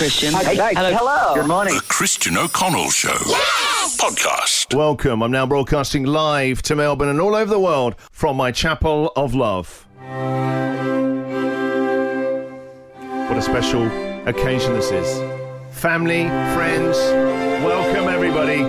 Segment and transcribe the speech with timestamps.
[0.00, 0.32] Christian.
[0.32, 1.34] Hey, hey, hello.
[1.34, 1.74] Good morning.
[1.74, 3.12] The Christian O'Connell Show.
[3.98, 4.74] Podcast.
[4.74, 5.22] Welcome.
[5.22, 9.34] I'm now broadcasting live to Melbourne and all over the world from my Chapel of
[9.34, 9.86] Love.
[13.28, 13.88] What a special
[14.26, 15.18] occasion this is.
[15.78, 16.96] Family, friends,
[17.62, 18.62] welcome everybody.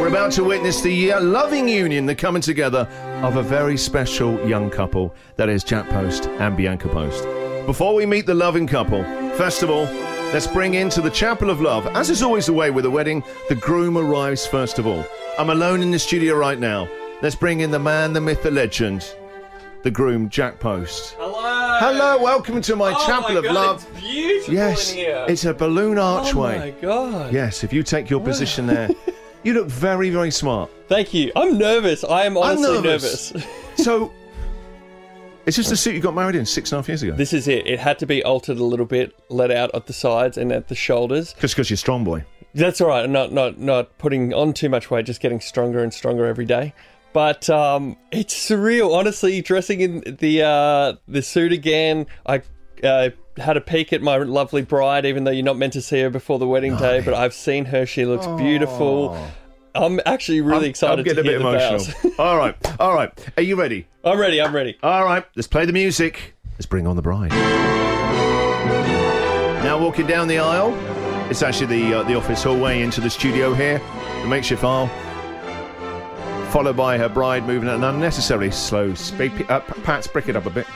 [0.00, 2.88] We're about to witness the uh, loving union, the coming together
[3.24, 5.12] of a very special young couple.
[5.34, 7.24] That is Jack Post and Bianca Post.
[7.66, 9.02] Before we meet the loving couple,
[9.32, 9.88] first of all,
[10.32, 11.86] let's bring into the Chapel of Love.
[11.88, 15.04] As is always the way with a wedding, the groom arrives first of all.
[15.38, 16.88] I'm alone in the studio right now.
[17.22, 19.14] Let's bring in the man, the myth, the legend,
[19.82, 21.14] the groom, Jack Post.
[21.18, 21.78] Hello.
[21.80, 23.86] Hello, welcome to my Oh Chapel my of God, Love.
[23.92, 25.26] It's beautiful Yes, in here.
[25.28, 26.56] it's a balloon archway.
[26.56, 27.32] Oh my god.
[27.32, 28.88] Yes, if you take your position there,
[29.44, 30.70] you look very, very smart.
[30.88, 31.32] Thank you.
[31.36, 32.04] I'm nervous.
[32.04, 33.32] I am honestly nervous.
[33.34, 33.48] nervous.
[33.76, 34.12] So,
[35.48, 37.14] is this the suit you got married in six and a half years ago?
[37.14, 37.66] this is it.
[37.66, 40.68] It had to be altered a little bit, let out at the sides and at
[40.68, 41.34] the shoulders.
[41.40, 42.24] Just because you're strong, boy.
[42.54, 43.08] That's all right.
[43.08, 46.74] Not not not putting on too much weight, just getting stronger and stronger every day.
[47.12, 49.40] But um, it's surreal, honestly.
[49.40, 52.42] Dressing in the uh, the suit again, I
[52.82, 56.00] uh, had a peek at my lovely bride, even though you're not meant to see
[56.00, 57.00] her before the wedding day.
[57.00, 59.16] But I've seen her; she looks beautiful.
[59.78, 62.12] I'm actually really I'm- excited I'm getting a bit emotional.
[62.18, 63.10] all right, all right.
[63.36, 63.86] Are you ready?
[64.04, 64.40] I'm ready.
[64.40, 64.76] I'm ready.
[64.82, 66.34] All right, let's play the music.
[66.52, 67.30] Let's bring on the bride.
[69.62, 70.74] Now walking down the aisle.
[71.30, 73.78] It's actually the uh, the office hallway into the studio here,
[74.22, 74.88] the makeshift aisle.
[76.50, 79.32] Followed by her bride moving at an unnecessarily slow speed.
[79.50, 80.66] Uh, P- Pat, brick it up a bit.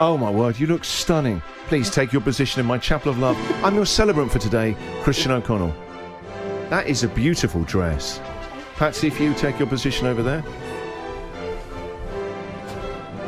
[0.00, 1.40] Oh my word, you look stunning.
[1.68, 3.36] Please take your position in my chapel of love.
[3.64, 5.72] I'm your celebrant for today, Christian O'Connell.
[6.70, 8.20] That is a beautiful dress.
[8.76, 10.42] Patsy, if you take your position over there.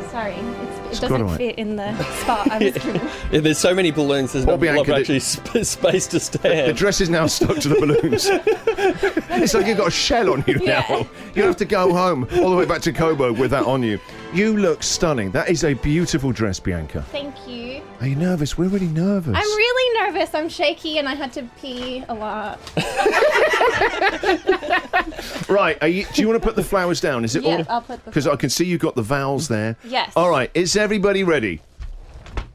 [0.09, 1.37] Sorry, it's, it quite doesn't alright.
[1.37, 3.01] fit in the spot I was given.
[3.31, 4.31] Yeah, There's so many balloons.
[4.33, 6.69] There's Poor not a lot of actually sp- space to stand.
[6.69, 8.27] The dress is now stuck to the balloons.
[9.41, 10.85] it's like you've got a shell on you Yeah.
[10.87, 11.07] now.
[11.33, 13.99] You have to go home all the way back to Coburg with that on you.
[14.35, 15.31] You look stunning.
[15.31, 17.01] That is a beautiful dress, Bianca.
[17.11, 17.81] Thank you.
[17.99, 18.55] Are you nervous?
[18.57, 19.35] We're really nervous.
[19.35, 19.82] I'm really
[20.13, 20.33] nervous.
[20.33, 22.59] I'm shaky and I had to pee a lot.
[25.49, 25.77] right.
[25.81, 27.23] Are you, do you want to put the flowers down?
[27.23, 27.65] Is it Yeah, all?
[27.69, 29.75] I'll put the Because I can see you've got the vowels there.
[29.83, 30.13] Yes.
[30.15, 30.51] All right.
[30.53, 31.61] Is everybody ready?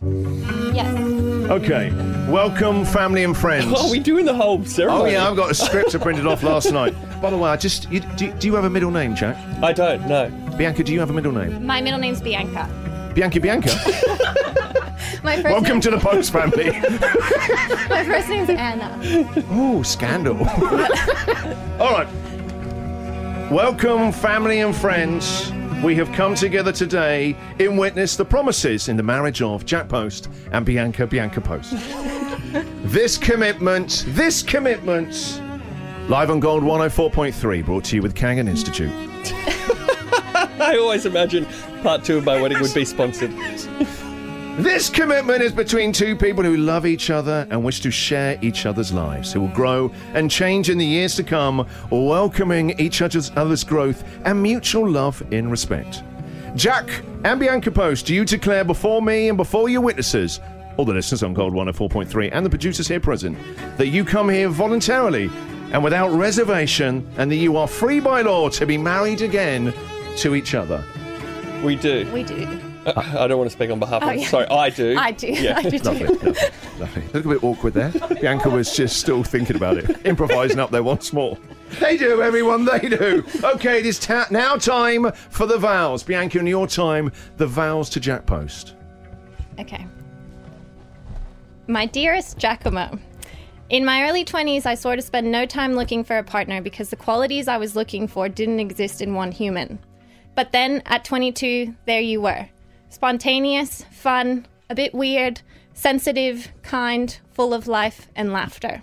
[0.02, 0.96] Yes.
[1.50, 1.90] Okay.
[2.30, 3.72] Welcome, family and friends.
[3.74, 5.02] Oh, we doing the whole ceremony?
[5.02, 6.94] Oh yeah, I've got a script I printed off last night.
[7.22, 9.36] By the way, I just you, do, do you have a middle name, Jack?
[9.62, 10.28] I don't know.
[10.58, 11.64] Bianca, do you have a middle name?
[11.64, 12.68] My middle name's Bianca.
[13.14, 13.70] Bianca Bianca.
[15.22, 16.70] My first Welcome name, to the Post family.
[17.88, 18.96] my first name's Anna.
[19.50, 20.36] Oh, scandal.
[21.80, 22.08] All right.
[23.50, 25.52] Welcome, family and friends.
[25.82, 30.28] We have come together today in witness the promises in the marriage of Jack Post
[30.52, 31.72] and Bianca Bianca Post.
[32.84, 35.40] this commitment, this commitment,
[36.08, 38.92] live on Gold 104.3, brought to you with Kangan Institute.
[40.60, 41.46] I always imagine
[41.82, 43.32] part two of my wedding would be sponsored.
[44.58, 48.66] This commitment is between two people who love each other and wish to share each
[48.66, 53.30] other's lives, who will grow and change in the years to come, welcoming each other's,
[53.36, 56.02] other's growth and mutual love in respect.
[56.56, 56.90] Jack
[57.22, 60.40] and Bianca Post, do you declare before me and before your witnesses,
[60.76, 63.38] all the listeners on Gold 104.3 and the producers here present,
[63.76, 65.30] that you come here voluntarily
[65.70, 69.72] and without reservation, and that you are free by law to be married again
[70.16, 70.84] to each other?
[71.62, 72.10] We do.
[72.12, 72.67] We do.
[72.96, 74.08] I don't want to speak on behalf of.
[74.08, 74.28] Oh, yeah.
[74.28, 74.96] Sorry, I do.
[74.98, 75.28] I do.
[75.28, 75.58] Yeah.
[75.58, 75.78] I do.
[75.78, 76.32] Lovely, lovely,
[76.78, 77.02] lovely.
[77.02, 77.92] A little bit awkward there.
[78.20, 81.38] Bianca was just still thinking about it, improvising up there once more.
[81.80, 83.24] They do, everyone, they do.
[83.44, 86.02] Okay, it is ta- now time for the vows.
[86.02, 88.74] Bianca, in your time, the vows to Jack Post.
[89.58, 89.86] Okay.
[91.66, 92.98] My dearest Giacomo,
[93.68, 96.88] in my early 20s, I sort of spent no time looking for a partner because
[96.88, 99.78] the qualities I was looking for didn't exist in one human.
[100.34, 102.48] But then at 22, there you were
[102.88, 105.40] spontaneous, fun, a bit weird,
[105.74, 108.82] sensitive, kind, full of life and laughter.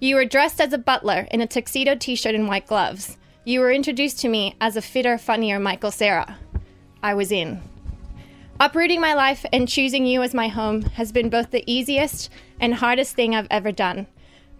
[0.00, 3.16] You were dressed as a butler in a tuxedo t shirt and white gloves.
[3.44, 6.38] You were introduced to me as a fitter, funnier Michael Cera.
[7.02, 7.60] I was in.
[8.60, 12.74] Uprooting my life and choosing you as my home has been both the easiest and
[12.74, 14.06] hardest thing I've ever done,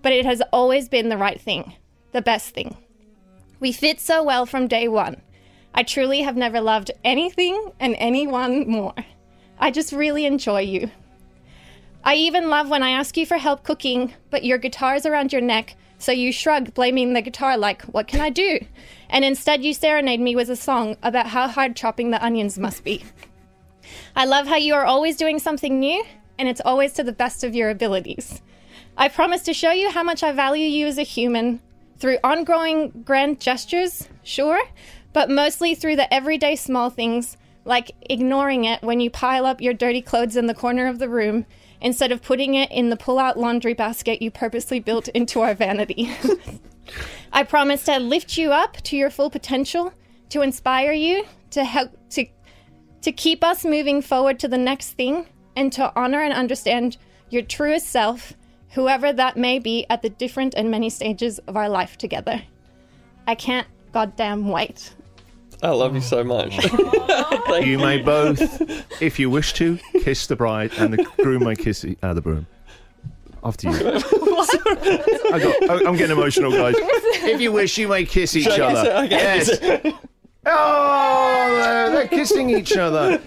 [0.03, 1.75] but it has always been the right thing,
[2.13, 2.77] the best thing.
[3.61, 5.23] We fit so well from day one.
[5.77, 8.95] I truly have never loved anything and anyone more.
[9.59, 10.91] I just really enjoy you.
[12.05, 15.33] I even love when I ask you for help cooking, but your guitar is around
[15.33, 18.61] your neck, so you shrug, blaming the guitar, like, What can I do?
[19.09, 22.85] And instead, you serenade me with a song about how hard chopping the onions must
[22.85, 23.05] be.
[24.15, 26.05] I love how you are always doing something new,
[26.39, 28.43] and it's always to the best of your abilities.
[28.97, 31.61] I promise to show you how much I value you as a human
[31.99, 34.61] through ongoing grand gestures, sure,
[35.15, 39.73] but mostly through the everyday small things like ignoring it when you pile up your
[39.73, 41.47] dirty clothes in the corner of the room
[41.81, 45.55] instead of putting it in the pull out laundry basket you purposely built into our
[45.55, 46.11] vanity.
[47.33, 49.95] I promise to lift you up to your full potential,
[50.29, 52.27] to inspire you, to help to
[53.01, 55.27] to keep us moving forward to the next thing
[55.57, 56.97] and to honor and understand
[57.29, 58.33] your truest self,
[58.71, 62.43] whoever that may be at the different and many stages of our life together.
[63.27, 64.95] I can't goddamn wait.
[65.65, 66.57] I love you so much.
[67.47, 68.41] Thank You may both,
[69.03, 72.21] if you wish to, kiss the bride, and the groom may kiss the, uh, the
[72.21, 72.47] broom.
[73.43, 73.77] After you.
[73.77, 76.75] I got, I- I'm getting emotional, guys.
[76.79, 78.91] If you wish, you may kiss each I kiss other.
[78.91, 79.05] it?
[79.05, 79.11] Okay.
[79.17, 79.95] Yes.
[80.47, 83.19] Oh, they're, they're kissing each other.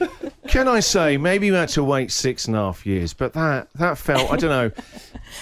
[0.48, 3.68] Can I say, maybe you had to wait six and a half years, but that
[3.76, 4.72] that felt, I don't know,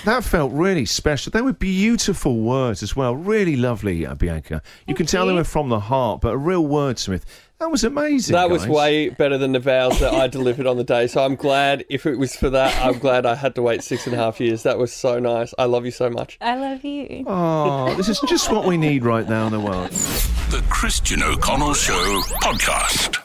[0.05, 1.31] that felt really special.
[1.31, 4.61] They were beautiful words as well, really lovely, uh, Bianca.
[4.87, 7.23] You can tell they were from the heart, but a real wordsmith.
[7.59, 8.33] That was amazing.
[8.33, 11.07] That was way better than the vows that I delivered on the day.
[11.07, 14.05] So I'm glad if it was for that, I'm glad I had to wait six
[14.05, 14.63] and a half years.
[14.63, 15.53] That was so nice.
[15.57, 16.37] I love you so much.
[16.41, 17.23] I love you.
[17.25, 19.91] Oh, this is just what we need right now in the world.
[20.51, 23.24] The Christian O'Connell Show podcast.